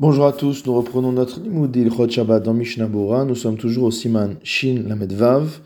Bonjour 0.00 0.24
à 0.24 0.32
tous, 0.32 0.64
nous 0.64 0.72
reprenons 0.72 1.12
notre 1.12 1.42
Limoud 1.42 1.76
Ilchot 1.76 2.08
Shabbat 2.08 2.42
dans 2.42 2.54
Mishnah. 2.54 2.88
Nous 2.88 3.34
sommes 3.34 3.58
toujours 3.58 3.84
au 3.84 3.90
Siman 3.90 4.36
Shin 4.42 4.84
Lamed 4.88 5.12
Vav 5.12 5.60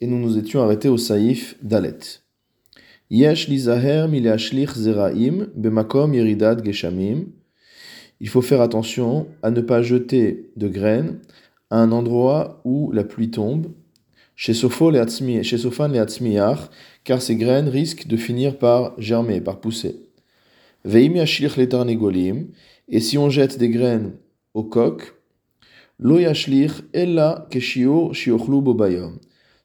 et 0.00 0.06
nous 0.06 0.20
nous 0.20 0.38
étions 0.38 0.62
arrêtés 0.62 0.88
au 0.88 0.96
Saïf 0.96 1.56
Dalet. 1.60 1.98
Yesh 3.10 3.48
lizaher 3.48 4.06
mileashlich 4.06 4.74
zeraim 4.74 5.48
bemakom 5.56 6.14
yiridad 6.14 6.64
geshamim. 6.64 7.32
Il 8.20 8.28
faut 8.28 8.42
faire 8.42 8.60
attention 8.60 9.26
à 9.42 9.50
ne 9.50 9.60
pas 9.60 9.82
jeter 9.82 10.52
de 10.54 10.68
graines 10.68 11.18
à 11.68 11.80
un 11.80 11.90
endroit 11.90 12.60
où 12.64 12.92
la 12.92 13.02
pluie 13.02 13.32
tombe, 13.32 13.72
chez 14.36 14.54
Sofan 14.54 14.94
et 14.94 16.36
car 17.02 17.20
ces 17.20 17.34
graines 17.34 17.68
risquent 17.68 18.06
de 18.06 18.16
finir 18.16 18.56
par 18.56 18.94
germer, 18.98 19.40
par 19.40 19.58
pousser. 19.58 20.09
Veim 20.84 21.14
letarnegolim 21.14 22.48
et 22.88 23.00
si 23.00 23.18
on 23.18 23.30
jette 23.30 23.58
des 23.58 23.68
graines 23.68 24.12
au 24.54 24.64
coq, 24.64 25.14
lo 25.98 26.18
ella. 26.18 27.48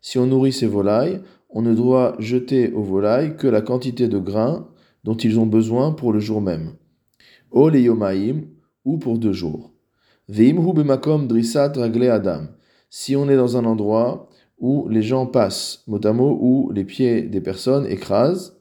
Si 0.02 0.17
on 0.20 0.27
nourrit 0.27 0.53
ces 0.53 0.67
volailles, 0.67 1.22
on 1.49 1.62
ne 1.62 1.73
doit 1.73 2.16
jeter 2.20 2.72
aux 2.73 2.84
volailles 2.84 3.38
que 3.38 3.48
la 3.48 3.62
quantité 3.62 4.08
de 4.08 4.20
grains 4.20 4.67
dont 5.03 5.16
ils 5.16 5.39
ont 5.39 5.45
besoin 5.45 5.91
pour 5.91 6.12
le 6.12 6.20
jour 6.20 6.41
même. 6.41 6.73
O 7.52 7.72
yomaim 7.72 8.41
ou 8.84 8.97
pour 8.97 9.17
deux 9.17 9.34
jours. 9.34 9.72
Drisat 10.27 11.73
ragle 11.75 12.09
adam. 12.09 12.47
Si 12.89 13.16
on 13.16 13.30
est 13.30 13.38
dans 13.38 13.58
un 13.58 13.66
endroit 13.66 14.30
où 14.58 14.88
les 14.89 15.02
gens 15.02 15.25
passent, 15.25 15.84
motamo 15.88 16.38
où 16.41 16.72
les 16.72 16.86
pieds 16.86 17.22
des 17.23 17.41
personnes 17.41 17.86
écrasent, 17.88 18.58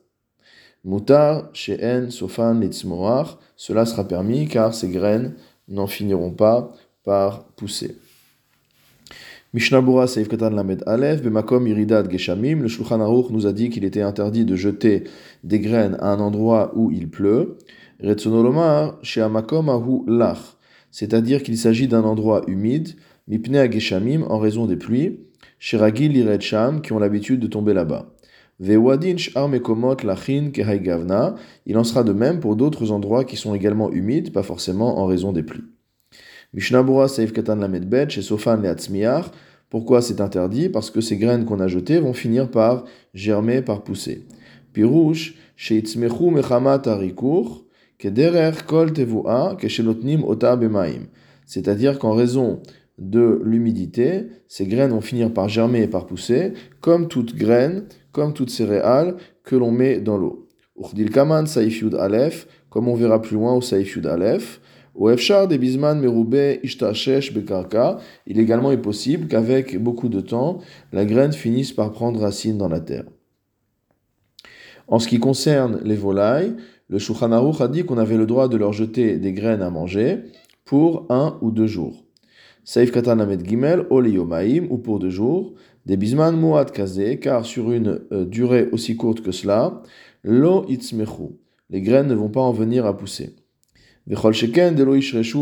Mutar, 0.84 1.48
She'en, 1.54 2.10
Sofan, 2.10 2.60
Litzmoar, 2.60 3.38
cela 3.56 3.86
sera 3.86 4.06
permis 4.06 4.48
car 4.48 4.74
ces 4.74 4.88
graines 4.88 5.34
n'en 5.68 5.86
finiront 5.86 6.30
pas 6.30 6.72
par 7.04 7.44
pousser. 7.56 7.96
Mishnabura 9.54 10.08
Seif 10.08 10.28
Katan 10.28 10.50
Lamed 10.50 10.82
Aleph, 10.84 11.22
Bemakom 11.22 11.66
Iridad 11.66 12.10
Geshamim, 12.10 12.60
le 12.60 12.68
Shulchan 12.68 13.00
Aruch 13.00 13.30
nous 13.30 13.46
a 13.46 13.52
dit 13.52 13.70
qu'il 13.70 13.84
était 13.84 14.02
interdit 14.02 14.44
de 14.44 14.56
jeter 14.56 15.04
des 15.44 15.60
graines 15.60 15.96
à 16.00 16.08
un 16.12 16.18
endroit 16.18 16.72
où 16.74 16.90
il 16.90 17.08
pleut. 17.08 17.56
Retsonolomar, 18.02 18.98
She'amakom 19.02 19.68
Ahu 19.68 20.02
Lach, 20.08 20.56
c'est-à-dire 20.90 21.42
qu'il 21.42 21.56
s'agit 21.56 21.86
d'un 21.86 22.02
endroit 22.02 22.42
humide, 22.48 22.96
Mipne 23.28 23.70
Geshamim, 23.70 24.24
en 24.24 24.38
raison 24.38 24.66
des 24.66 24.76
pluies, 24.76 25.20
Shiragil 25.60 26.12
Liretcham, 26.12 26.82
qui 26.82 26.92
ont 26.92 26.98
l'habitude 26.98 27.40
de 27.40 27.46
tomber 27.46 27.72
là-bas. 27.72 28.06
Il 28.60 28.78
en 28.78 28.98
sera 31.84 32.04
de 32.04 32.12
même 32.12 32.40
pour 32.40 32.56
d'autres 32.56 32.92
endroits 32.92 33.24
qui 33.24 33.36
sont 33.36 33.54
également 33.54 33.90
humides, 33.90 34.32
pas 34.32 34.42
forcément 34.42 34.98
en 34.98 35.06
raison 35.06 35.32
des 35.32 35.42
pluies. 35.42 35.64
Mishnabura 36.52 37.08
Seif 37.08 37.32
Katan 37.32 37.56
Lamedbet 37.56 38.10
chez 38.10 38.22
Sofan 38.22 38.62
Leatzmiar. 38.62 39.32
Pourquoi 39.70 40.02
c'est 40.02 40.20
interdit? 40.20 40.68
Parce 40.68 40.90
que 40.90 41.00
ces 41.00 41.16
graines 41.16 41.44
qu'on 41.44 41.58
a 41.58 41.66
jetées 41.66 41.98
vont 41.98 42.12
finir 42.12 42.48
par 42.48 42.84
germer, 43.12 43.60
par 43.60 43.82
pousser. 43.82 44.24
Pirouche, 44.72 45.34
chez 45.56 45.78
Itzmechu 45.78 46.30
Mechamat 46.30 46.82
Arikur, 46.86 47.64
Kederer 47.98 48.52
Kol 48.68 48.92
Tevua, 48.92 49.56
Keshenotnim 49.58 50.22
Ota 50.22 50.54
Bemaim. 50.54 51.08
C'est-à-dire 51.44 51.98
qu'en 51.98 52.12
raison 52.12 52.62
de 52.98 53.40
l'humidité, 53.44 54.26
ces 54.48 54.66
graines 54.66 54.90
vont 54.90 55.00
finir 55.00 55.32
par 55.32 55.48
germer 55.48 55.82
et 55.82 55.88
par 55.88 56.06
pousser, 56.06 56.52
comme 56.80 57.08
toute 57.08 57.34
graine 57.34 57.84
comme 58.14 58.32
toutes 58.32 58.50
céréales 58.50 59.16
que 59.42 59.56
l'on 59.56 59.70
met 59.70 60.00
dans 60.00 60.16
l'eau. 60.16 60.48
Urdil 60.80 61.10
Kaman 61.10 61.46
Saif 61.46 61.80
Yud 61.80 61.94
Aleph, 61.96 62.46
comme 62.70 62.88
on 62.88 62.94
verra 62.94 63.20
plus 63.20 63.34
loin 63.34 63.54
au 63.54 63.60
Saif 63.60 63.96
Yud 63.96 64.06
Aleph. 64.06 64.60
Au 64.94 65.10
Efshar 65.10 65.48
de 65.48 65.56
Bisman 65.56 66.00
Merube 66.00 66.60
Ishtashesh 66.62 67.34
Bekarka, 67.34 67.98
il 68.28 68.38
également 68.38 68.70
est 68.70 68.78
possible 68.78 69.26
qu'avec 69.26 69.76
beaucoup 69.82 70.08
de 70.08 70.20
temps, 70.20 70.60
la 70.92 71.04
graine 71.04 71.32
finisse 71.32 71.72
par 71.72 71.90
prendre 71.90 72.20
racine 72.20 72.56
dans 72.56 72.68
la 72.68 72.78
terre. 72.78 73.04
En 74.86 75.00
ce 75.00 75.08
qui 75.08 75.18
concerne 75.18 75.80
les 75.82 75.96
volailles, 75.96 76.54
le 76.88 76.98
Shulchan 76.98 77.32
a 77.32 77.68
dit 77.68 77.84
qu'on 77.84 77.98
avait 77.98 78.16
le 78.16 78.26
droit 78.26 78.46
de 78.46 78.56
leur 78.56 78.72
jeter 78.72 79.16
des 79.16 79.32
graines 79.32 79.62
à 79.62 79.70
manger 79.70 80.18
pour 80.64 81.06
un 81.08 81.38
ou 81.40 81.50
deux 81.50 81.66
jours. 81.66 82.03
Saif 82.66 82.92
Katan 82.92 83.18
Gimel, 83.44 83.86
Oleyomaim, 83.90 84.68
ou 84.70 84.78
pour 84.78 84.98
deux 84.98 85.10
jours 85.10 85.54
des 85.84 85.98
bisman 85.98 86.34
muad 86.34 86.70
kaze, 86.72 87.18
car 87.20 87.44
sur 87.44 87.70
une 87.70 88.00
euh, 88.10 88.24
durée 88.24 88.68
aussi 88.72 88.96
courte 88.96 89.20
que 89.20 89.32
cela, 89.32 89.82
lo 90.22 90.64
itzmechu, 90.68 91.36
les 91.68 91.82
graines 91.82 92.08
ne 92.08 92.14
vont 92.14 92.30
pas 92.30 92.40
en 92.40 92.52
venir 92.52 92.86
à 92.86 92.96
pousser. 92.96 93.36
Vechol 94.06 94.32
sheken 94.32 94.74
de 94.74 94.82
lo 94.82 94.94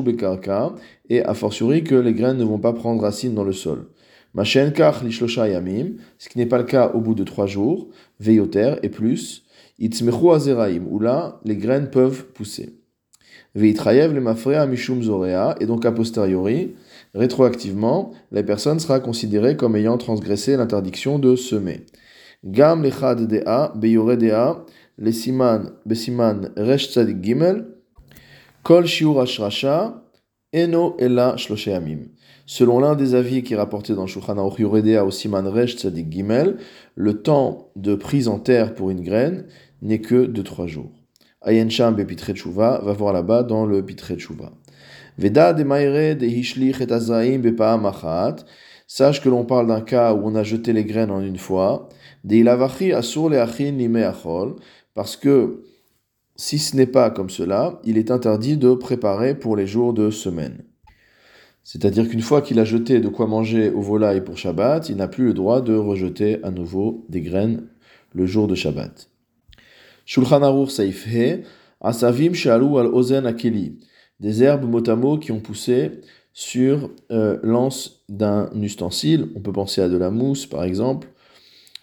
bekarka, 0.03 0.75
et 1.09 1.23
a 1.23 1.35
fortiori 1.35 1.85
que 1.85 1.95
les 1.95 2.13
graines 2.13 2.39
ne 2.39 2.45
vont 2.45 2.59
pas 2.59 2.73
prendre 2.73 3.03
racine 3.03 3.35
dans 3.35 3.45
le 3.45 3.53
sol. 3.53 3.87
Machen 4.35 4.73
kach 4.73 5.05
lishlosha 5.05 5.49
yamim, 5.49 5.99
ce 6.19 6.29
qui 6.29 6.39
n'est 6.39 6.47
pas 6.47 6.59
le 6.59 6.65
cas 6.65 6.91
au 6.93 7.01
bout 7.01 7.15
de 7.15 7.23
trois 7.23 7.47
jours, 7.47 7.89
veyoter 8.19 8.77
et 8.83 8.89
plus, 8.89 9.45
itzmechu 9.79 10.33
azeraim, 10.33 10.87
où 10.91 10.99
là, 10.99 11.41
les 11.45 11.57
graines 11.57 11.91
peuvent 11.91 12.25
pousser. 12.33 12.81
Veitrayev 13.55 14.13
le 14.13 14.21
mafrea 14.21 14.67
mishum 14.67 15.03
zorea, 15.03 15.55
et 15.61 15.67
donc 15.67 15.85
a 15.85 15.93
posteriori, 15.93 16.75
rétroactivement, 17.15 18.13
la 18.31 18.43
personne 18.43 18.81
sera 18.81 19.01
considérée 19.01 19.57
comme 19.57 19.77
ayant 19.77 19.99
transgressé 19.99 20.57
l'interdiction 20.57 21.19
de 21.19 21.37
semer. 21.37 21.87
Gam 22.45 22.83
lechad 22.83 23.21
dea, 23.27 23.73
beyore 23.77 24.17
dea, 24.17 24.65
le 24.99 25.13
siman, 25.13 25.73
besiman 25.87 26.51
resh 26.57 26.91
tzadik 26.91 27.23
gimel, 27.23 27.67
kol 28.63 28.87
shiur 28.87 29.21
ashrasha, 29.21 30.03
eno 30.53 30.97
ela 30.99 31.37
shlosheamim. 31.37 32.09
Selon 32.47 32.81
l'un 32.81 32.97
des 32.97 33.15
avis 33.15 33.43
qui 33.43 33.55
est 33.55 33.57
rapporté 33.57 33.95
dans 33.95 34.07
Shulchan 34.07 34.37
Aruch 34.37 34.59
Yoredea 34.59 35.05
au 35.05 35.11
siman 35.11 35.47
resh 35.47 35.77
tzadik 35.77 36.11
gimel, 36.11 36.57
le 36.97 37.23
temps 37.23 37.71
de 37.77 37.95
prise 37.95 38.29
en 38.29 38.39
terre 38.39 38.75
pour 38.75 38.91
une 38.91 39.03
graine 39.03 39.47
n'est 39.81 40.01
que 40.01 40.27
de 40.27 40.43
trois 40.43 40.67
jours. 40.67 40.91
Ayen 41.43 41.69
Sham 41.69 41.95
Bepitre 41.95 42.33
va 42.49 42.79
voir 42.93 43.13
là-bas 43.13 43.43
dans 43.43 43.67
le 43.67 43.85
Pitre 43.85 44.13
Veda 45.19 45.53
de 45.53 45.63
maire 45.63 46.17
de 46.17 46.27
hishlich 46.27 46.81
et 46.81 46.93
azaim 46.93 47.43
machat. 47.81 48.37
Sache 48.87 49.23
que 49.23 49.29
l'on 49.29 49.45
parle 49.45 49.69
d'un 49.69 49.81
cas 49.81 50.13
où 50.13 50.21
on 50.25 50.35
a 50.35 50.43
jeté 50.43 50.73
les 50.73 50.85
graines 50.85 51.11
en 51.11 51.21
une 51.21 51.39
fois. 51.39 51.89
De 52.25 52.37
ilavachi 52.37 52.93
asur 52.93 53.29
le 53.29 53.41
achin 53.41 53.95
achol. 54.03 54.57
Parce 54.95 55.17
que 55.17 55.65
si 56.37 56.59
ce 56.59 56.77
n'est 56.77 56.87
pas 56.87 57.11
comme 57.11 57.31
cela, 57.31 57.81
il 57.85 57.99
est 57.99 58.11
interdit 58.11 58.57
de 58.57 58.75
préparer 58.75 59.35
pour 59.35 59.57
les 59.57 59.67
jours 59.67 59.93
de 59.93 60.11
semaine. 60.11 60.65
C'est-à-dire 61.65 62.09
qu'une 62.09 62.21
fois 62.21 62.43
qu'il 62.43 62.59
a 62.59 62.65
jeté 62.65 63.01
de 63.01 63.09
quoi 63.09 63.27
manger 63.27 63.71
au 63.71 63.81
volailles 63.81 64.25
pour 64.25 64.37
Shabbat, 64.37 64.89
il 64.89 64.97
n'a 64.97 65.09
plus 65.09 65.27
le 65.27 65.35
droit 65.35 65.61
de 65.61 65.75
rejeter 65.75 66.43
à 66.43 66.51
nouveau 66.51 67.05
des 67.09 67.21
graines 67.21 67.69
le 68.15 68.27
jour 68.27 68.49
de 68.49 68.55
Shabbat. 68.55 69.09
Shulchan 70.05 70.43
Aruch 70.43 70.79
He, 70.81 71.45
Asavim 71.81 72.35
Shalu 72.35 72.79
al 72.79 72.87
Ozen 72.87 73.27
Akeli 73.27 73.79
des 74.23 74.43
herbes 74.43 74.65
motamo 74.65 75.19
qui 75.19 75.33
ont 75.33 75.41
poussé 75.41 75.91
sur 76.33 76.91
euh, 77.11 77.39
l'anse 77.43 78.05
d'un 78.09 78.49
ustensile. 78.63 79.29
On 79.35 79.41
peut 79.41 79.53
penser 79.53 79.83
à 79.83 79.89
de 79.89 79.99
la 79.99 80.11
mousse, 80.11 80.47
par 80.47 80.65
exemple. 80.65 81.09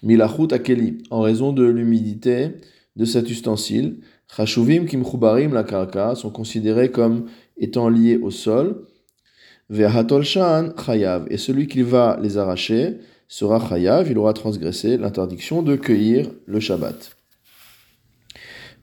Milachut 0.02 0.52
akeli, 0.52 1.02
en 1.10 1.20
raison 1.20 1.52
de 1.52 1.64
l'humidité 1.64 2.52
de 2.96 3.04
cet 3.04 3.30
ustensile. 3.30 3.98
Chashuvim 4.34 4.86
kimchubarim 4.86 5.52
la 5.52 5.64
karka 5.64 6.14
sont 6.14 6.30
considérés 6.30 6.90
comme 6.90 7.26
étant 7.58 7.90
liés 7.90 8.16
au 8.16 8.30
sol. 8.30 8.86
Ve'hatol 9.68 10.24
shan 10.24 10.70
chayav, 10.84 11.26
et 11.30 11.36
celui 11.36 11.68
qui 11.68 11.82
va 11.82 12.18
les 12.22 12.38
arracher 12.38 12.96
sera 13.28 13.60
chayav, 13.60 14.10
il 14.10 14.18
aura 14.18 14.32
transgressé 14.32 14.96
l'interdiction 14.96 15.62
de 15.62 15.76
cueillir 15.76 16.30
le 16.46 16.58
Shabbat. 16.58 17.19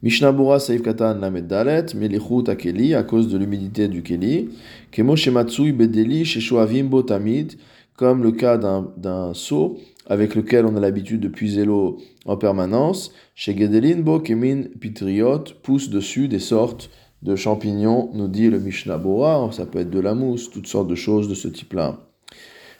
Mishnabura 0.03 0.59
Saif 0.59 0.83
Katan 0.83 1.15
Lamed 1.19 1.47
Dalet, 1.47 1.95
Melichut 1.95 2.49
Akeli, 2.49 2.93
à 2.93 3.01
cause 3.01 3.27
de 3.27 3.37
l'humidité 3.37 3.87
du 3.87 4.03
Keli, 4.03 4.49
Kemo 4.91 5.15
Shematsui 5.15 5.71
Bedeli, 5.71 6.23
Sheshoavim 6.23 6.83
Botamid, 6.83 7.53
comme 7.95 8.21
le 8.21 8.31
cas 8.31 8.57
d'un 8.57 9.33
seau 9.33 9.77
avec 10.05 10.35
lequel 10.35 10.65
on 10.65 10.75
a 10.77 10.79
l'habitude 10.79 11.19
de 11.19 11.27
puiser 11.27 11.65
l'eau 11.65 11.97
en 12.25 12.37
permanence, 12.37 13.11
chez 13.33 13.53
Bo 13.95 14.19
Kemin 14.19 14.65
Pitriot, 14.79 15.43
pousse 15.63 15.89
dessus 15.89 16.27
des 16.27 16.39
sortes 16.39 16.91
de 17.23 17.35
champignons, 17.35 18.11
nous 18.13 18.27
dit 18.27 18.49
le 18.49 18.59
Mishnabura, 18.59 19.49
ça 19.51 19.65
peut 19.65 19.79
être 19.79 19.89
de 19.89 19.99
la 19.99 20.13
mousse, 20.13 20.51
toutes 20.51 20.67
sortes 20.67 20.87
de 20.87 20.95
choses 20.95 21.27
de 21.27 21.33
ce 21.33 21.47
type-là. 21.47 21.97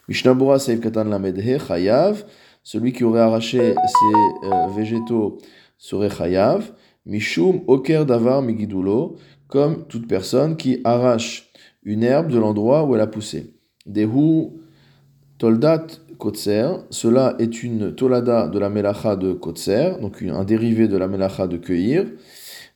Mishnabura 0.08 0.60
Saif 0.60 0.80
Katan 0.80 1.06
Lamed 1.06 1.38
He, 1.40 1.58
Chayav, 1.68 2.24
celui 2.64 2.94
qui 2.94 3.04
aurait 3.04 3.22
arraché 3.22 3.74
ces 3.74 4.48
euh, 4.48 4.68
végétaux 4.76 5.40
serait 5.78 6.10
Chayav. 6.10 6.72
Mishum 7.08 7.62
oker 7.68 8.06
davar 8.06 8.42
migidulo, 8.42 9.16
comme 9.48 9.86
toute 9.88 10.08
personne 10.08 10.58
qui 10.58 10.82
arrache 10.84 11.50
une 11.84 12.04
herbe 12.04 12.30
de 12.30 12.38
l'endroit 12.38 12.84
où 12.84 12.96
elle 12.96 13.02
a 13.02 13.08
poussé. 13.08 13.54
Dehu 13.86 14.50
toldat 15.38 15.88
kotser, 16.18 16.68
cela 16.90 17.36
est 17.40 17.64
une 17.64 17.96
tolada 17.96 18.50
de 18.50 18.60
la 18.60 18.70
melacha 18.70 19.16
de 19.16 19.32
kotser, 19.32 19.94
donc 20.02 20.22
un 20.22 20.44
dérivé 20.44 20.90
de 20.90 20.98
la 20.98 21.08
melacha 21.08 21.48
de 21.48 21.56
cueillir. 21.56 22.08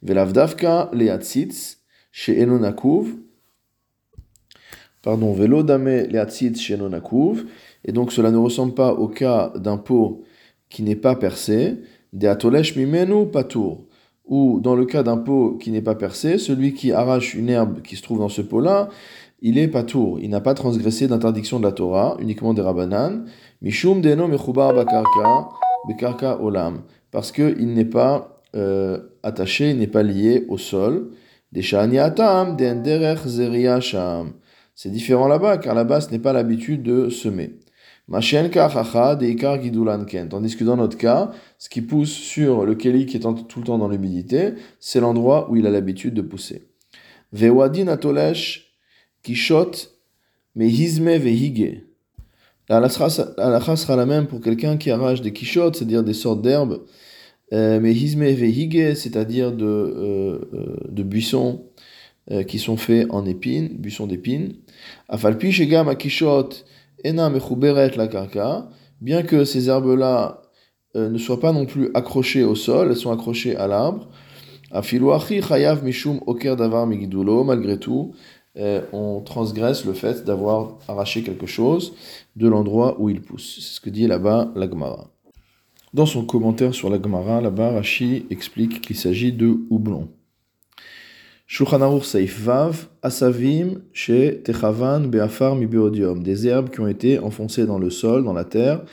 Velavdavka 0.02 0.90
leatzitz, 0.94 1.80
chez 2.14 2.42
enonakuv, 2.42 3.10
pardon, 5.02 5.34
velo 5.34 5.62
dame 5.62 6.08
leatzit 6.08 6.56
shenonakuv, 6.56 7.44
et 7.84 7.92
donc 7.92 8.14
cela 8.14 8.32
ne 8.32 8.38
ressemble 8.38 8.76
pas 8.76 8.94
au 8.94 9.10
cas 9.10 9.52
d'un 9.56 9.78
pot 9.78 10.24
qui 10.70 10.84
n'est 10.84 10.96
pas 10.96 11.16
percé, 11.16 11.80
de 12.14 12.28
atolesh 12.28 12.78
mimenu 12.78 13.28
patour, 13.28 13.88
ou 14.26 14.60
dans 14.62 14.76
le 14.76 14.86
cas 14.86 15.04
d'un 15.04 15.18
pot 15.18 15.58
qui 15.60 15.72
n'est 15.72 15.82
pas 15.82 15.96
percé, 15.96 16.38
celui 16.38 16.74
qui 16.74 16.92
arrache 16.92 17.34
une 17.34 17.50
herbe 17.50 17.82
qui 17.82 17.96
se 17.96 18.02
trouve 18.02 18.20
dans 18.20 18.30
ce 18.30 18.42
pot-là, 18.42 18.90
il 19.42 19.58
est 19.58 19.68
patour, 19.68 20.20
il 20.20 20.30
n'a 20.30 20.42
pas 20.42 20.54
transgressé 20.54 21.08
d'interdiction 21.08 21.60
de 21.60 21.64
la 21.64 21.72
Torah, 21.72 22.16
uniquement 22.20 22.54
des 22.54 22.62
rabanan, 22.62 23.26
mishum 23.62 24.02
deno 24.02 24.28
mechubar 24.28 24.74
bakarka, 24.74 25.50
bekarka 25.88 26.42
olam, 26.42 26.82
parce 27.10 27.32
qu'il 27.32 27.74
n'est 27.74 27.86
pas 27.86 28.42
euh, 28.56 29.00
attaché, 29.24 29.72
il 29.72 29.80
n'est 29.80 29.88
pas 29.88 30.04
lié 30.04 30.46
au 30.48 30.58
sol, 30.58 31.10
des 31.52 31.64
shaniatam, 31.64 32.56
derech 32.56 33.26
zeria 33.26 33.80
sham. 33.80 34.34
C'est 34.76 34.92
différent 34.92 35.28
là-bas, 35.28 35.58
car 35.58 35.76
là-bas, 35.76 36.02
ce 36.02 36.12
n'est 36.12 36.20
pas 36.20 36.34
l'habitude 36.34 36.84
de 36.84 37.10
semer. 37.10 37.60
Tandis 38.10 38.36
que 40.56 40.64
dans 40.64 40.78
notre 40.78 40.98
cas, 40.98 41.32
ce 41.58 41.70
qui 41.70 41.82
pousse 41.82 42.12
sur 42.12 42.66
le 42.66 42.76
keli 42.76 43.06
qui 43.06 43.18
est 43.18 43.20
tout 43.20 43.60
le 43.60 43.66
temps 43.66 43.78
dans 43.78 43.88
l'humidité, 43.88 44.54
c'est 44.80 45.00
l'endroit 45.00 45.50
où 45.50 45.56
il 45.56 45.68
a 45.68 45.70
l'habitude 45.70 46.14
de 46.14 46.22
pousser. 46.22 46.68
Vewadin 47.32 47.88
atolesh. 47.88 48.68
La 52.70 52.90
sera 52.90 53.96
la 53.96 54.06
même 54.06 54.28
pour 54.28 54.42
quelqu'un 54.42 54.78
qui 54.78 54.92
arrache 54.92 55.22
des 55.22 55.32
kishot, 55.34 55.74
c'est-à-dire 55.74 56.04
des 56.04 56.14
sortes 56.14 56.42
d'herbes, 56.42 56.82
euh, 57.54 57.80
mehizme 57.80 58.24
vehige, 58.24 58.96
c'est-à-dire 58.96 59.52
de, 59.52 59.66
euh, 59.66 60.40
euh, 60.54 60.76
de 60.90 61.04
buissons 61.04 61.66
qui 62.48 62.60
sont 62.60 62.78
faits 62.78 63.08
en 63.10 63.26
épines, 63.26 63.68
buissons 63.68 64.08
d'épines. 64.08 64.54
Afalpi 65.10 65.52
shegam 65.52 65.90
akishot 65.90 66.50
bien 69.02 69.24
que 69.24 69.46
ces 69.46 69.70
herbes-là 69.70 70.42
euh, 70.96 71.10
ne 71.10 71.18
soient 71.18 71.40
pas 71.40 71.52
non 71.52 71.66
plus 71.66 71.90
accrochées 71.94 72.44
au 72.44 72.56
sol, 72.56 72.90
elles 72.90 72.98
sont 72.98 73.12
accrochées 73.12 73.56
à 73.56 73.68
l'arbre. 73.68 74.08
chayav 74.84 75.84
mishum 75.84 76.20
oker 76.28 76.56
davar 76.56 76.88
malgré 76.88 77.78
tout, 77.78 78.14
euh, 78.58 78.82
on 78.92 79.22
transgresse 79.22 79.86
le 79.86 79.94
fait 79.94 80.26
d'avoir 80.26 80.78
arraché 80.88 81.24
quelque 81.24 81.46
chose 81.46 81.94
de 82.36 82.48
l'endroit 82.48 83.00
où 83.00 83.10
il 83.10 83.22
pousse. 83.22 83.56
C'est 83.56 83.76
ce 83.76 83.82
que 83.82 83.90
dit 83.90 84.08
là-bas 84.08 84.52
la 84.56 84.70
Gemara. 84.70 85.08
Dans 85.94 86.06
son 86.06 86.26
commentaire 86.26 86.74
sur 86.74 86.90
la 86.90 87.02
Gemara, 87.02 87.42
là-bas, 87.42 87.72
Rashi 87.72 88.26
explique 88.30 88.82
qu'il 88.82 88.96
s'agit 88.96 89.34
de 89.34 89.58
houblon. 89.70 90.08
Shulchan 91.54 92.02
Saif 92.02 92.40
Vav, 92.40 92.88
Asavim, 93.02 93.82
chez 93.92 94.42
Techavan, 94.42 95.02
Beafar, 95.02 95.58
Mibeodium, 95.58 96.24
des 96.24 96.48
herbes 96.48 96.70
qui 96.70 96.80
ont 96.80 96.88
été 96.88 97.20
enfoncées 97.20 97.66
dans 97.66 97.78
le 97.78 97.90
sol, 97.90 98.24
dans 98.24 98.32
la 98.32 98.46
terre, 98.46 98.86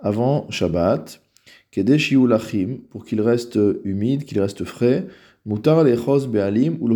avant 0.00 0.50
Shabbat, 0.50 1.22
Kedesh 1.70 2.10
Lachim, 2.10 2.78
pour 2.90 3.04
qu'il 3.04 3.20
reste 3.20 3.60
humide, 3.84 4.24
qu'il 4.24 4.40
reste 4.40 4.64
frais, 4.64 5.06
Mutar 5.46 5.84
Lechos 5.84 6.26
Bealim 6.26 6.78
ou 6.80 6.90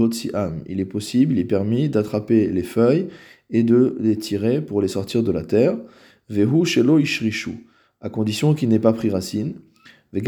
Il 0.67 0.81
est 0.81 0.85
possible, 0.85 1.35
il 1.35 1.39
est 1.39 1.45
permis 1.45 1.89
d'attraper 1.89 2.49
les 2.49 2.65
feuilles 2.65 3.07
et 3.51 3.63
de 3.63 3.97
les 4.01 4.17
tirer 4.17 4.63
pour 4.63 4.83
les 4.83 4.89
sortir 4.89 5.23
de 5.23 5.31
la 5.31 5.45
terre. 5.45 5.77
Vehu 6.29 6.65
Shelo 6.65 6.99
Ishrishu, 6.99 7.69
à 8.01 8.11
condition 8.11 8.53
qu'il 8.53 8.69
n'ait 8.69 8.81
pas 8.81 8.93
pris 8.93 9.11
racine. 9.11 9.61
Il 10.15 10.23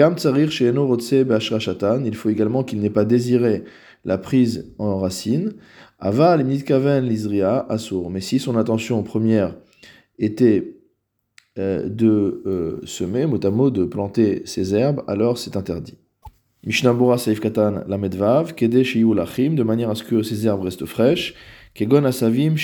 faut 2.15 2.29
également 2.29 2.65
qu'il 2.65 2.81
n'ait 2.81 2.91
pas 2.91 3.05
désiré 3.05 3.65
la 4.05 4.19
prise 4.19 4.75
en 4.79 4.99
racine. 4.99 5.55
Ava 5.99 6.39
kaven 6.67 7.05
l'isria 7.07 7.67
assour. 7.69 8.11
Mais 8.11 8.21
si 8.21 8.39
son 8.39 8.57
intention 8.57 9.03
première 9.03 9.55
était 10.19 10.77
euh, 11.59 11.89
de 11.89 12.43
euh, 12.47 12.81
semer, 12.85 13.27
mot 13.27 13.41
à 13.43 13.51
mot, 13.51 13.71
de 13.71 13.85
planter 13.85 14.43
ces 14.45 14.75
herbes, 14.75 15.03
alors 15.07 15.39
c'est 15.39 15.57
interdit. 15.57 15.99
Mishnabura 16.65 17.17
Saif 17.17 17.41
Katan 17.41 17.85
Lamedvav, 17.87 18.55
Kede 18.55 18.85
Lachim, 19.15 19.55
de 19.55 19.63
manière 19.63 19.91
à 19.91 19.95
ce 19.95 20.03
que 20.03 20.23
ces 20.23 20.47
herbes 20.47 20.63
restent 20.63 20.85
fraîches, 20.85 21.35
Kegon 21.77 22.05
Asavim 22.05 22.55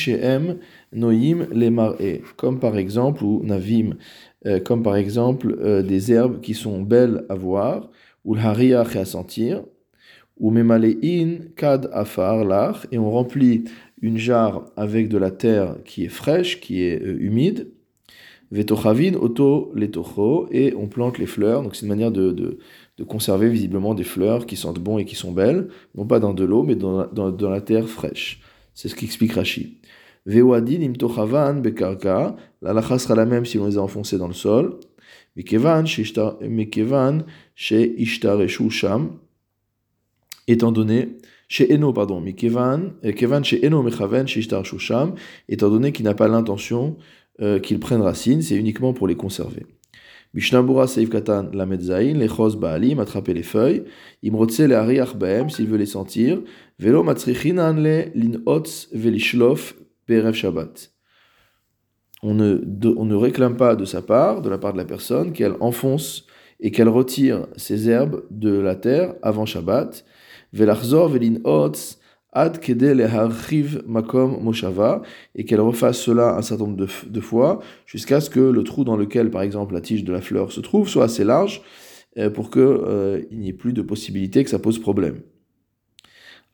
Noim 0.93 1.47
Lemar'e, 1.53 2.21
comme 2.37 2.59
par 2.59 2.77
exemple, 2.77 3.23
ou 3.25 3.43
Navim, 3.45 3.97
euh, 4.47 4.59
comme 4.61 4.83
par 4.83 4.97
exemple 4.97 5.83
des 5.85 6.13
herbes 6.13 6.41
qui 6.41 6.55
sont 6.55 6.81
belles 6.83 7.25
à 7.29 7.35
voir, 7.35 7.91
ou 8.25 8.35
l'hariach 8.35 8.97
à 8.97 9.05
sentir, 9.05 9.63
ou 10.39 10.51
memalein 10.51 11.39
kad 11.57 11.89
afar 11.93 12.45
lach, 12.45 12.87
et 12.91 12.99
on 12.99 13.11
remplit 13.11 13.65
une 14.01 14.19
jarre 14.19 14.65
avec 14.77 15.09
de 15.09 15.19
la 15.19 15.31
terre 15.31 15.77
qui 15.85 16.05
est 16.05 16.09
fraîche, 16.09 16.61
qui 16.61 16.83
est 16.83 17.01
euh, 17.01 17.17
humide, 17.21 17.69
vetochavin 18.51 19.15
auto 19.15 19.71
letocho, 19.75 20.49
et 20.51 20.75
on 20.77 20.89
plante 20.89 21.19
les 21.19 21.27
fleurs, 21.27 21.63
donc 21.63 21.77
c'est 21.77 21.83
une 21.83 21.89
manière 21.89 22.11
de, 22.11 22.33
de, 22.33 22.59
de, 22.99 23.05
conserver 23.05 23.49
visiblement 23.49 23.95
des 23.95 24.05
fleurs 24.05 24.45
qui 24.45 24.57
sentent 24.57 24.81
bon 24.81 24.99
et 24.99 25.05
qui 25.05 25.15
sont 25.15 25.33
belles, 25.33 25.69
non 25.95 26.07
pas 26.07 26.19
dans 26.19 26.35
de 26.35 26.45
l'eau, 26.45 26.63
mais 26.63 26.75
dans, 26.75 27.07
dans, 27.07 27.31
dans, 27.31 27.51
la 27.51 27.61
terre 27.61 27.89
fraîche. 27.89 28.43
C'est 28.75 28.89
ce 28.89 28.95
qu'explique 28.95 29.33
Rashi. 29.33 29.79
Vewadin 30.27 30.83
imtochavan 30.83 31.61
bekarka, 31.61 32.37
la 32.61 32.73
lacha 32.73 32.99
sera 32.99 33.15
la 33.15 33.27
même 33.27 33.45
si 33.45 33.59
on 33.59 33.67
les 33.67 33.77
a 33.77 33.81
enfoncés 33.83 34.19
dans 34.19 34.29
le 34.29 34.35
sol, 34.35 34.79
mekevan 35.37 35.85
chez 37.55 38.01
ishtareshu 38.01 38.71
sham, 38.71 39.19
étant 40.47 40.73
donné 40.73 41.19
chez 41.53 41.71
Eno, 41.71 41.93
pardon, 41.93 42.23
mais 42.23 42.33
Kevan, 42.33 42.95
euh, 43.05 43.13
Kevan 43.13 43.45
chez 43.45 43.63
Eno 43.67 43.83
Mechaven, 43.83 44.27
chez 44.27 44.41
Ishtar 44.41 44.65
Shusham, 44.65 45.17
étant 45.51 45.69
donné 45.69 45.93
qu'il 45.93 46.07
n'a 46.07 46.15
pas 46.15 46.27
l'intention 46.27 46.97
euh, 47.43 47.59
qu'ils 47.59 47.79
prennent 47.79 48.01
racine, 48.01 48.41
c'est 48.41 48.57
uniquement 48.57 48.95
pour 48.95 49.07
les 49.07 49.17
conserver. 49.17 49.67
Mishnabura 50.35 50.87
Seif 50.87 51.11
Katan 51.11 51.51
la 51.53 51.67
Medzaïn, 51.67 52.19
les 52.19 52.29
Chos 52.29 52.57
Baalim, 52.57 53.01
attraper 53.01 53.35
les 53.35 53.43
feuilles, 53.43 53.85
Imrotse 54.23 54.61
le 54.61 54.77
Ariach 54.77 55.15
Baem, 55.15 55.51
s'il 55.51 55.67
veut 55.67 55.77
les 55.77 55.87
sentir, 55.87 56.41
Velo 56.79 57.03
Matzrichinan 57.03 57.75
le 57.75 58.05
Linotz 58.15 58.89
Velishlof 58.93 59.75
Berev 60.09 60.35
Shabbat. 60.35 60.91
On 62.23 62.35
ne, 62.35 62.61
on 62.97 63.05
ne 63.05 63.15
réclame 63.15 63.57
pas 63.57 63.77
de 63.77 63.85
sa 63.85 64.01
part, 64.01 64.41
de 64.43 64.49
la 64.49 64.57
part 64.57 64.73
de 64.73 64.79
la 64.79 64.85
personne, 64.85 65.33
qu'elle 65.33 65.57
enfonce 65.61 66.27
et 66.61 66.71
qu'elle 66.71 66.89
retire 66.89 67.47
ses 67.57 67.91
herbes 67.91 68.23
de 68.31 68.59
la 68.59 68.77
terre 68.77 69.15
avant 69.23 69.45
Shabbat, 69.45 70.05
velachzor 70.53 71.09
velin 71.09 71.41
otz 71.45 71.99
ad 72.33 72.59
makom 73.87 74.43
moshava, 74.43 75.03
et 75.35 75.45
qu'elle 75.45 75.61
refasse 75.61 76.01
cela 76.01 76.37
un 76.37 76.43
certain 76.43 76.65
nombre 76.65 76.87
de, 77.07 77.21
fois, 77.21 77.61
jusqu'à 77.87 78.21
ce 78.21 78.31
que 78.31 78.41
le 78.41 78.65
trou 78.65 78.85
dans 78.85 78.97
lequel, 78.97 79.31
par 79.31 79.43
exemple, 79.43 79.75
la 79.75 79.81
tige 79.81 80.05
de 80.05 80.13
la 80.13 80.21
fleur 80.21 80.51
se 80.51 80.61
trouve 80.61 80.89
soit 80.89 81.05
assez 81.05 81.25
large, 81.25 81.63
euh, 82.19 82.31
pour 82.31 82.51
qu'il 82.51 82.63
euh, 82.63 83.23
n'y 83.31 83.49
ait 83.49 83.55
plus 83.55 83.73
de 83.73 83.83
possibilité 83.83 84.45
que 84.45 84.51
ça 84.51 84.59
pose 84.59 84.79
problème. 84.79 85.21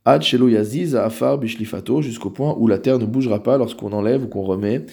Ad 0.05 0.23
shelo 0.23 0.49
yaziz 0.49 0.95
afar 0.95 1.39
bishlifato, 1.39 2.01
jusqu'au 2.01 2.31
point 2.31 2.55
où 2.59 2.67
la 2.67 2.79
terre 2.79 2.99
ne 2.99 3.07
bougera 3.07 3.43
pas 3.43 3.59
lorsqu'on 3.59 3.93
enlève 3.93 4.25
ou 4.25 4.29
qu'on 4.29 4.43
remet 4.43 4.87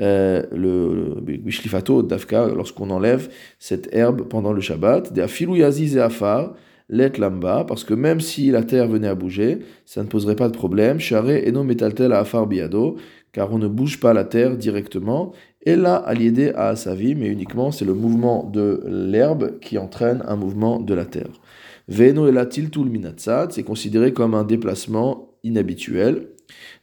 euh, 0.00 0.42
le 0.52 1.20
bishlifato 1.20 2.06
lorsqu'on 2.54 2.90
enlève 2.90 3.30
cette 3.58 3.88
herbe 3.92 4.28
pendant 4.28 4.52
le 4.52 4.60
Shabbat, 4.60 5.12
de 5.12 5.22
afilou 5.22 5.56
yaziz 5.56 5.96
afar, 5.98 6.54
let 6.88 7.12
lamba, 7.18 7.64
parce 7.64 7.84
que 7.84 7.94
même 7.94 8.20
si 8.20 8.50
la 8.50 8.62
terre 8.62 8.88
venait 8.88 9.08
à 9.08 9.14
bouger, 9.14 9.60
ça 9.84 10.02
ne 10.02 10.08
poserait 10.08 10.36
pas 10.36 10.48
de 10.48 10.56
problème. 10.56 10.98
Share 10.98 11.46
eno 11.46 11.64
metaltel 11.64 12.12
à 12.12 12.20
afar 12.20 12.46
biado, 12.46 12.96
car 13.32 13.52
on 13.52 13.58
ne 13.58 13.68
bouge 13.68 14.00
pas 14.00 14.12
la 14.12 14.24
terre 14.24 14.56
directement. 14.56 15.32
Et 15.62 15.76
là, 15.76 15.96
à 15.96 16.14
l'idée 16.14 16.50
à 16.54 16.76
sa 16.76 16.94
vie, 16.94 17.14
mais 17.14 17.28
uniquement 17.28 17.70
c'est 17.72 17.84
le 17.84 17.94
mouvement 17.94 18.44
de 18.44 18.82
l'herbe 18.86 19.58
qui 19.60 19.76
entraîne 19.76 20.22
un 20.26 20.36
mouvement 20.36 20.80
de 20.80 20.94
la 20.94 21.04
terre. 21.04 21.40
Veno 21.88 22.28
et 22.28 22.32
la 22.32 22.46
tiltul 22.46 22.88
minatsat, 22.88 23.48
c'est 23.50 23.62
considéré 23.62 24.12
comme 24.12 24.34
un 24.34 24.44
déplacement 24.44 25.30
inhabituel 25.44 26.28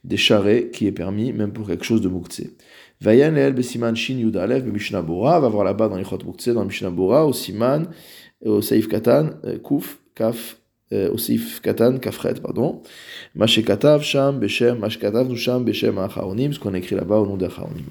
des 0.04 0.16
charrets 0.16 0.70
qui 0.72 0.86
est 0.86 0.92
permis 0.92 1.32
même 1.32 1.52
pour 1.52 1.66
quelque 1.66 1.84
chose 1.84 2.00
de 2.00 2.08
mouktsé. 2.08 2.56
Vayan 3.00 3.36
el 3.36 3.52
besiman 3.52 3.94
shin 3.94 4.16
yudalev 4.18 4.64
be 4.64 5.02
Bora, 5.02 5.38
va 5.38 5.48
voir 5.48 5.64
là-bas 5.64 5.88
dans 5.88 5.96
l'Ichot 5.96 6.18
Mouktsé, 6.24 6.54
dans 6.54 6.64
Mishnah 6.64 6.88
Bora, 6.88 7.26
au 7.26 7.34
Siman, 7.34 7.88
au 8.44 8.60
Seif 8.60 8.88
Katan, 8.88 9.30
euh, 9.44 9.58
Kuf, 9.58 9.98
Kaf, 10.14 10.58
euh, 10.92 11.10
au 11.12 11.18
Seif 11.18 11.60
Katan, 11.60 11.98
Kafret, 11.98 12.34
pardon. 12.34 12.82
Mashekatav 13.34 14.02
Sham 14.02 14.38
Beshem, 14.38 14.78
Mashekatav 14.78 15.34
Sham 15.34 15.64
Beshem 15.64 15.98
Acharonim, 15.98 16.52
ce 16.52 16.58
qu'on 16.58 16.74
écrit 16.74 16.96
là-bas 16.96 17.18
au 17.18 17.26
nom 17.26 17.36
d'Acharonim. 17.36 17.86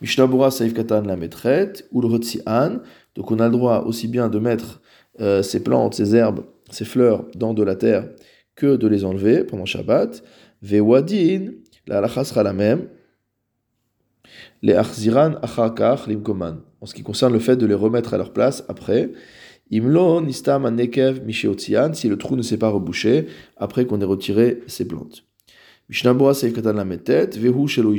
Mishnah 0.00 0.26
Bora, 0.26 0.50
Seif 0.50 0.74
Katan, 0.74 1.02
la 1.02 1.16
Metret, 1.16 1.72
ou 1.90 2.00
le 2.00 2.08
An, 2.46 2.78
donc 3.14 3.30
on 3.30 3.40
a 3.40 3.46
le 3.46 3.52
droit 3.52 3.82
aussi 3.84 4.06
bien 4.06 4.28
de 4.28 4.38
mettre 4.38 4.80
euh, 5.20 5.42
plantes, 5.64 5.94
ces 5.94 6.14
herbes, 6.14 6.44
ces 6.70 6.84
fleurs 6.84 7.24
dans 7.34 7.54
de 7.54 7.64
la 7.64 7.74
terre 7.74 8.08
que 8.54 8.76
de 8.76 8.86
les 8.86 9.04
enlever 9.04 9.44
pendant 9.44 9.64
Shabbat. 9.64 10.22
Vewadin, 10.62 11.52
la 11.86 11.98
halacha 11.98 12.24
sera 12.24 12.42
la 12.42 12.52
même. 12.52 12.88
Les 14.62 14.74
achziran 14.74 15.34
achakach 15.42 16.06
limkoman 16.06 16.60
en 16.80 16.86
ce 16.86 16.94
qui 16.94 17.02
concerne 17.02 17.32
le 17.32 17.38
fait 17.38 17.56
de 17.56 17.66
les 17.66 17.74
remettre 17.74 18.14
à 18.14 18.18
leur 18.18 18.32
place 18.32 18.64
après. 18.68 19.10
Imlo 19.70 20.20
nistam 20.20 20.68
nekev 20.74 21.20
si 21.92 22.08
le 22.08 22.16
trou 22.16 22.36
ne 22.36 22.42
s'est 22.42 22.56
pas 22.56 22.70
rebouché 22.70 23.26
après 23.56 23.84
qu'on 23.84 24.00
ait 24.00 24.04
retiré 24.04 24.62
ces 24.66 24.86
plantes. 24.86 25.24
Mishnabura 25.90 26.34
Seif 26.34 26.52
Katan 26.52 26.74
la 26.74 26.84
Vehu 26.84 27.66
Shelo 27.66 27.96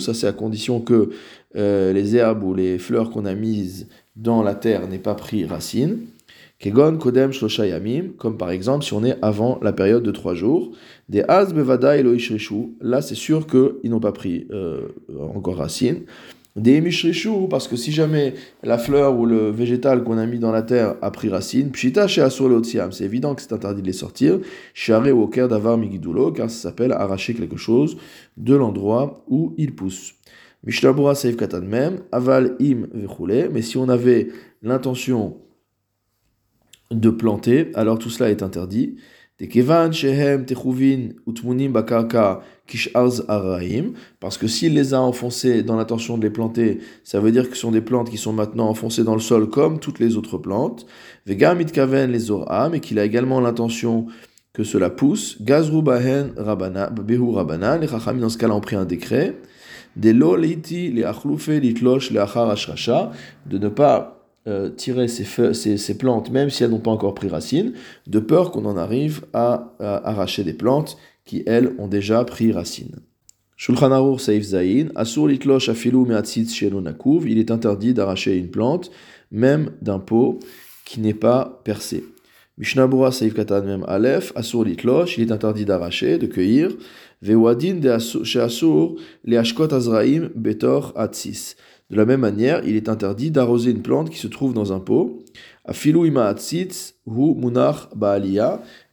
ça 0.00 0.14
c'est 0.14 0.26
à 0.26 0.32
condition 0.32 0.80
que 0.80 1.10
euh, 1.56 1.92
les 1.92 2.16
herbes 2.16 2.44
ou 2.44 2.54
les 2.54 2.78
fleurs 2.78 3.10
qu'on 3.10 3.24
a 3.24 3.34
mises 3.34 3.88
dans 4.14 4.42
la 4.42 4.54
terre 4.54 4.86
n'aient 4.88 4.98
pas 4.98 5.14
pris 5.14 5.44
racine. 5.44 5.98
Kegon 6.60 6.96
Kodem 6.96 7.32
Shlosha 7.32 7.66
Yamim, 7.66 8.10
comme 8.16 8.36
par 8.36 8.52
exemple 8.52 8.84
si 8.84 8.92
on 8.92 9.02
est 9.02 9.16
avant 9.22 9.58
la 9.62 9.72
période 9.72 10.04
de 10.04 10.12
trois 10.12 10.34
jours. 10.34 10.70
Des 11.08 11.24
Az 11.26 11.52
Bevada 11.52 11.96
Elo 11.96 12.14
là 12.80 13.02
c'est 13.02 13.16
sûr 13.16 13.48
qu'ils 13.48 13.90
n'ont 13.90 14.00
pas 14.00 14.12
pris 14.12 14.46
euh, 14.52 14.88
encore 15.34 15.56
racine. 15.56 16.02
Des 16.54 16.82
mishrishu, 16.82 17.48
parce 17.48 17.66
que 17.66 17.76
si 17.76 17.92
jamais 17.92 18.34
la 18.62 18.76
fleur 18.76 19.18
ou 19.18 19.24
le 19.24 19.50
végétal 19.50 20.04
qu'on 20.04 20.18
a 20.18 20.26
mis 20.26 20.38
dans 20.38 20.52
la 20.52 20.60
terre 20.60 20.96
a 21.00 21.10
pris 21.10 21.30
racine, 21.30 21.70
pshita 21.70 22.08
c'est 22.08 23.04
évident 23.04 23.34
que 23.34 23.40
c'est 23.40 23.54
interdit 23.54 23.80
de 23.80 23.86
les 23.86 23.94
sortir. 23.94 24.38
Share 24.74 25.02
cœur 25.30 25.48
d'avar 25.48 25.78
migidulo, 25.78 26.30
car 26.30 26.50
ça 26.50 26.68
s'appelle 26.68 26.92
arracher 26.92 27.32
quelque 27.32 27.56
chose 27.56 27.96
de 28.36 28.54
l'endroit 28.54 29.24
où 29.28 29.54
il 29.56 29.74
pousse. 29.74 30.14
Mishnabura 30.64 31.14
seif 31.14 31.36
katan 31.36 31.62
même, 31.62 32.00
aval 32.12 32.54
im 32.60 32.86
vechule, 32.92 33.48
mais 33.50 33.62
si 33.62 33.78
on 33.78 33.88
avait 33.88 34.28
l'intention 34.62 35.38
de 36.90 37.08
planter, 37.10 37.70
alors 37.74 37.98
tout 37.98 38.10
cela 38.10 38.30
est 38.30 38.42
interdit. 38.42 38.96
Parce 44.20 44.38
que 44.38 44.46
s'il 44.46 44.74
les 44.74 44.94
a 44.94 45.00
enfoncés 45.00 45.62
dans 45.62 45.76
l'intention 45.76 46.16
de 46.16 46.22
les 46.22 46.30
planter, 46.30 46.78
ça 47.02 47.18
veut 47.18 47.32
dire 47.32 47.50
que 47.50 47.56
ce 47.56 47.62
sont 47.62 47.72
des 47.72 47.80
plantes 47.80 48.08
qui 48.08 48.18
sont 48.18 48.32
maintenant 48.32 48.68
enfoncées 48.68 49.02
dans 49.02 49.14
le 49.14 49.20
sol 49.20 49.48
comme 49.48 49.80
toutes 49.80 49.98
les 49.98 50.16
autres 50.16 50.38
plantes. 50.38 50.86
Vegam 51.26 51.60
itkaven 51.60 52.12
les 52.12 52.30
mais 52.70 52.80
qu'il 52.80 52.98
a 52.98 53.04
également 53.04 53.40
l'intention 53.40 54.06
que 54.52 54.62
cela 54.62 54.90
pousse. 54.90 55.42
Gazru 55.42 55.82
bahen 55.82 56.34
behu 57.04 57.32
rabana, 57.32 57.78
les 57.78 57.88
chachamim 57.88 58.20
dans 58.20 58.28
ce 58.28 58.38
cas-là 58.38 58.54
ont 58.54 58.60
pris 58.60 58.76
un 58.76 58.84
décret. 58.84 59.34
De 59.96 60.10
lo 60.10 60.36
leiti 60.36 60.90
les 60.90 61.04
achlufe 61.04 61.48
litlosh 61.48 62.12
le 62.12 62.20
achar 62.20 63.12
de 63.46 63.58
ne 63.58 63.68
pas 63.68 64.21
euh, 64.48 64.70
tirer 64.70 65.06
ces, 65.06 65.94
plantes, 65.96 66.30
même 66.30 66.50
si 66.50 66.64
elles 66.64 66.70
n'ont 66.70 66.80
pas 66.80 66.90
encore 66.90 67.14
pris 67.14 67.28
racine, 67.28 67.74
de 68.08 68.18
peur 68.18 68.50
qu'on 68.50 68.64
en 68.64 68.76
arrive 68.76 69.24
à, 69.32 69.74
arracher 69.78 70.42
des 70.42 70.52
plantes 70.52 70.98
qui, 71.24 71.44
elles, 71.46 71.72
ont 71.78 71.86
déjà 71.86 72.24
pris 72.24 72.50
racine. 72.50 72.96
Shulchan 73.56 73.92
Aruch 73.92 74.20
Saif 74.20 74.42
Zayin, 74.42 74.88
Asur 74.96 75.28
litlosh 75.28 75.68
afilu 75.68 76.04
nakuv, 76.06 77.30
il 77.30 77.38
est 77.38 77.52
interdit 77.52 77.94
d'arracher 77.94 78.36
une 78.36 78.50
plante, 78.50 78.90
même 79.30 79.70
d'un 79.80 80.00
pot 80.00 80.40
qui 80.84 80.98
n'est 80.98 81.14
pas 81.14 81.60
percé. 81.62 82.02
Mishnabura 82.58 83.12
Saif 83.12 83.34
Katan 83.34 83.62
même 83.62 83.84
Aleph, 83.86 84.32
Asur 84.34 84.64
litlosh, 84.64 85.18
il 85.18 85.28
est 85.28 85.32
interdit 85.32 85.64
d'arracher, 85.64 86.18
de 86.18 86.26
cueillir. 86.26 86.70
Vewadin 87.22 87.74
de 87.74 87.88
Asur, 87.88 88.96
les 89.24 89.36
Ashkot 89.36 89.72
Azraim 89.72 90.30
Betor 90.34 90.92
Atsis. 90.96 91.54
De 91.92 91.98
la 91.98 92.06
même 92.06 92.20
manière, 92.20 92.66
il 92.66 92.74
est 92.74 92.88
interdit 92.88 93.30
d'arroser 93.30 93.70
une 93.70 93.82
plante 93.82 94.08
qui 94.08 94.16
se 94.16 94.26
trouve 94.26 94.54
dans 94.54 94.72
un 94.72 94.80
pot. 94.80 95.22
hu 95.68 95.92
munach 97.04 97.88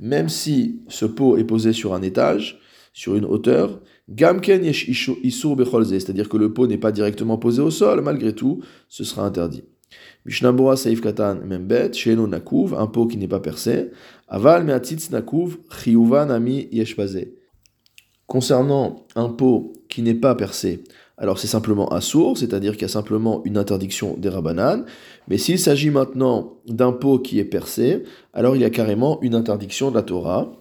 même 0.02 0.28
si 0.28 0.82
ce 0.90 1.06
pot 1.06 1.38
est 1.38 1.46
posé 1.46 1.72
sur 1.72 1.94
un 1.94 2.02
étage, 2.02 2.60
sur 2.92 3.16
une 3.16 3.24
hauteur. 3.24 3.80
Gamken 4.10 4.66
yesh 4.66 4.92
c'est-à-dire 4.92 6.28
que 6.28 6.36
le 6.36 6.52
pot 6.52 6.68
n'est 6.68 6.78
pas 6.78 6.92
directement 6.92 7.38
posé 7.38 7.62
au 7.62 7.72
sol, 7.72 8.02
malgré 8.02 8.36
tout, 8.36 8.62
ce 8.90 9.06
sera 9.06 9.26
interdit. 9.26 9.64
Saif 10.28 11.00
katan 11.00 11.38
membet, 11.46 11.94
sheno 11.94 12.28
nakuv, 12.28 12.76
un 12.78 12.88
pot 12.88 13.08
qui 13.08 13.16
n'est 13.16 13.30
pas 13.30 13.40
percé. 13.40 13.92
Aval 14.28 14.66
meatzitz 14.66 15.10
nakuv, 15.12 15.58
chiyuvan 15.70 16.30
ami 16.30 16.68
Concernant 18.28 19.08
un 19.16 19.30
pot 19.30 19.72
qui 19.88 20.02
n'est 20.02 20.14
pas 20.16 20.36
percé, 20.36 20.84
alors 21.20 21.38
c'est 21.38 21.48
simplement 21.48 21.90
assour, 21.90 22.38
c'est-à-dire 22.38 22.74
qu'il 22.74 22.84
y 22.84 22.86
a 22.86 22.88
simplement 22.88 23.42
une 23.44 23.58
interdiction 23.58 24.16
des 24.18 24.30
rabananes. 24.30 24.86
Mais 25.28 25.38
s'il 25.38 25.60
s'agit 25.60 25.90
maintenant 25.90 26.58
d'un 26.66 26.94
pot 26.94 27.20
qui 27.20 27.40
est 27.40 27.46
percé, 27.46 28.04
alors 28.34 28.56
il 28.56 28.62
y 28.62 28.66
a 28.66 28.70
carrément 28.70 29.22
une 29.22 29.36
interdiction 29.36 29.92
de 29.92 29.96
la 29.96 30.02
Torah. 30.02 30.54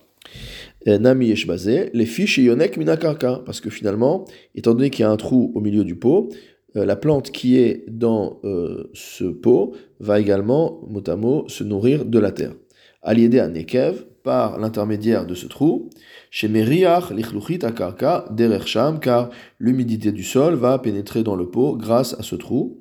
Euh, 0.89 0.99
Nami 0.99 1.31
Eshbazé, 1.31 1.91
les 1.95 2.07
fiches 2.07 2.39
yonek 2.39 2.77
minakarka, 2.77 3.43
parce 3.47 3.61
que 3.61 3.71
finalement, 3.71 4.25
étant 4.57 4.75
donné 4.75 4.91
qu'il 4.91 5.03
y 5.03 5.05
a 5.05 5.11
un 5.11 5.17
trou 5.17 5.53
au 5.55 5.61
milieu 5.61 5.85
du 5.85 5.95
pot, 5.95 6.29
euh, 6.77 6.85
la 6.85 6.97
plante 6.97 7.31
qui 7.31 7.57
est 7.57 7.85
dans 7.89 8.41
euh, 8.45 8.91
ce 8.95 9.25
pot 9.25 9.73
va 10.01 10.19
également, 10.19 10.81
mot 10.89 11.03
à 11.07 11.17
mot, 11.17 11.45
se 11.49 11.63
nourrir 11.63 12.05
de 12.05 12.19
la 12.19 12.33
terre. 12.33 12.53
Aliédé 13.03 13.39
à 13.39 13.49
Nekev, 13.49 14.05
par 14.23 14.59
l'intermédiaire 14.59 15.25
de 15.25 15.35
ce 15.35 15.47
trou, 15.47 15.89
chez 16.31 16.49
Meriach, 16.49 17.11
lichluchit 17.11 17.65
akarka, 17.65 18.27
derecham, 18.31 19.01
car 19.01 19.31
l'humidité 19.59 20.13
du 20.13 20.23
sol 20.23 20.55
va 20.55 20.79
pénétrer 20.79 21.23
dans 21.23 21.37
le 21.37 21.49
pot 21.49 21.77
grâce 21.77 22.15
à 22.19 22.23
ce 22.23 22.37
trou. 22.37 22.81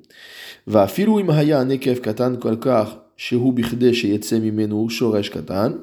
Va 0.66 0.86
filu 0.86 1.20
imhaya 1.20 1.64
nekev 1.64 2.00
katan 2.00 2.36
kolkar, 2.36 3.06
shehu 3.16 3.52
bichde 3.52 3.90
mimenu 4.40 4.90
shoresh 4.90 5.30
katan. 5.30 5.78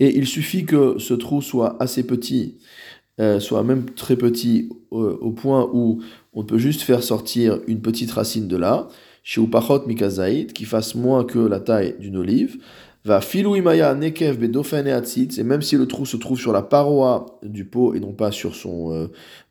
Et 0.00 0.16
il 0.16 0.26
suffit 0.26 0.64
que 0.64 0.96
ce 0.98 1.14
trou 1.14 1.40
soit 1.40 1.80
assez 1.80 2.06
petit, 2.06 2.58
euh, 3.20 3.40
soit 3.40 3.62
même 3.62 3.86
très 3.90 4.16
petit, 4.16 4.68
euh, 4.92 5.16
au 5.20 5.30
point 5.30 5.70
où 5.72 6.02
on 6.32 6.44
peut 6.44 6.58
juste 6.58 6.82
faire 6.82 7.02
sortir 7.02 7.60
une 7.66 7.80
petite 7.80 8.10
racine 8.10 8.48
de 8.48 8.56
là, 8.56 8.88
chez 9.22 9.40
Upachot 9.40 9.86
Mikazait, 9.86 10.46
qui 10.46 10.64
fasse 10.64 10.94
moins 10.94 11.24
que 11.24 11.38
la 11.38 11.60
taille 11.60 11.94
d'une 12.00 12.16
olive, 12.16 12.58
Va 13.04 13.20
filou 13.20 13.56
imaya 13.56 13.94
nekev 13.94 14.38
et 14.44 15.42
même 15.42 15.62
si 15.62 15.76
le 15.76 15.86
trou 15.86 16.06
se 16.06 16.16
trouve 16.16 16.38
sur 16.38 16.52
la 16.52 16.62
paroi 16.62 17.40
du 17.42 17.64
pot 17.64 17.94
et 17.94 18.00
non 18.00 18.12
pas 18.12 18.30
sur 18.30 18.54
son, 18.54 18.92
euh, 18.92 19.06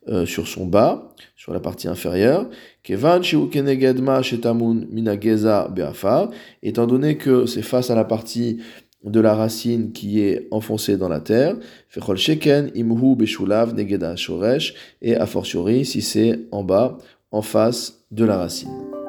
euh, 0.08 0.26
sur 0.26 0.48
son 0.48 0.66
bas, 0.66 1.14
sur 1.36 1.54
la 1.54 1.60
partie 1.60 1.90
inférieure, 1.90 2.50
kevan 2.82 3.22
shetamun 3.22 4.86
minageza 4.90 5.68
beafar, 5.68 6.30
étant 6.64 6.88
donné 6.88 7.18
que 7.18 7.46
c'est 7.46 7.62
face 7.62 7.90
à 7.90 7.96
la 7.96 8.06
partie 8.06 8.60
de 9.04 9.20
la 9.20 9.36
racine 9.36 9.92
qui 9.92 10.22
est 10.22 10.48
enfoncée 10.52 10.96
dans 10.96 11.10
la 11.10 11.20
terre, 11.20 11.58
fechol 11.90 12.18
sheken 12.18 12.72
imhu 12.74 13.18
beshulav 13.18 13.74
negeda 13.74 14.16
shoresh, 14.16 14.76
et 15.02 15.18
a 15.18 15.26
fortiori 15.26 15.84
si 15.84 16.02
c'est 16.02 16.40
en 16.52 16.64
bas, 16.64 16.98
en 17.32 17.42
face 17.42 18.06
de 18.12 18.24
la 18.24 18.38
racine. 18.38 19.01